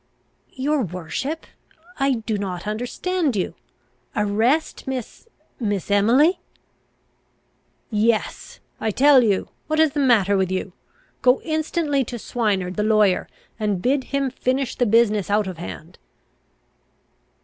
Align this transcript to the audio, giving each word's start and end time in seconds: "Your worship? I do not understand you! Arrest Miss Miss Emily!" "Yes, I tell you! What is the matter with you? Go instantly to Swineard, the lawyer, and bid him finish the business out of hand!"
"Your 0.55 0.81
worship? 0.81 1.45
I 1.99 2.23
do 2.25 2.39
not 2.39 2.65
understand 2.65 3.35
you! 3.35 3.53
Arrest 4.15 4.87
Miss 4.87 5.27
Miss 5.59 5.91
Emily!" 5.91 6.39
"Yes, 7.91 8.59
I 8.79 8.89
tell 8.89 9.23
you! 9.23 9.49
What 9.67 9.79
is 9.79 9.91
the 9.91 9.99
matter 9.99 10.35
with 10.37 10.49
you? 10.51 10.73
Go 11.21 11.39
instantly 11.41 12.03
to 12.05 12.17
Swineard, 12.17 12.77
the 12.77 12.83
lawyer, 12.83 13.29
and 13.59 13.79
bid 13.79 14.05
him 14.05 14.31
finish 14.31 14.75
the 14.75 14.87
business 14.87 15.29
out 15.29 15.45
of 15.45 15.59
hand!" 15.59 15.99